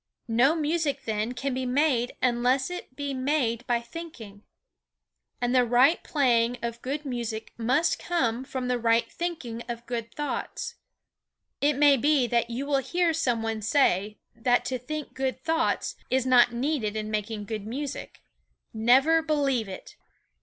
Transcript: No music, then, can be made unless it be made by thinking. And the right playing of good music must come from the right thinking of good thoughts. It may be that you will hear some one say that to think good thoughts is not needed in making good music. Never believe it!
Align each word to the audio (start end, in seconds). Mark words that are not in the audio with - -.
No 0.27 0.55
music, 0.55 1.05
then, 1.05 1.33
can 1.35 1.53
be 1.53 1.63
made 1.67 2.15
unless 2.23 2.71
it 2.71 2.95
be 2.95 3.13
made 3.13 3.63
by 3.67 3.79
thinking. 3.81 4.41
And 5.39 5.53
the 5.53 5.63
right 5.63 6.03
playing 6.03 6.57
of 6.63 6.81
good 6.81 7.05
music 7.05 7.53
must 7.55 7.99
come 7.99 8.43
from 8.43 8.67
the 8.67 8.79
right 8.79 9.11
thinking 9.11 9.61
of 9.69 9.85
good 9.85 10.11
thoughts. 10.15 10.73
It 11.61 11.73
may 11.75 11.97
be 11.97 12.25
that 12.25 12.49
you 12.49 12.65
will 12.65 12.79
hear 12.79 13.13
some 13.13 13.43
one 13.43 13.61
say 13.61 14.17
that 14.35 14.65
to 14.65 14.79
think 14.79 15.13
good 15.13 15.39
thoughts 15.43 15.97
is 16.09 16.25
not 16.25 16.51
needed 16.51 16.95
in 16.95 17.11
making 17.11 17.45
good 17.45 17.67
music. 17.67 18.23
Never 18.73 19.21
believe 19.21 19.69
it! 19.69 19.97